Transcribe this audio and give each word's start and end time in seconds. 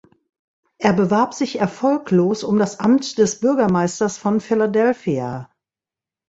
Er 0.79 0.93
bewarb 0.93 1.35
sich 1.35 1.59
erfolglos 1.59 2.43
um 2.43 2.57
das 2.57 2.79
Amt 2.79 3.19
des 3.19 3.39
Bürgermeisters 3.39 4.17
von 4.17 4.39
Philadelphia. 4.39 5.51